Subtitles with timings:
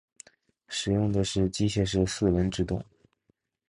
[0.67, 2.83] 使用的是机械式四轮制动。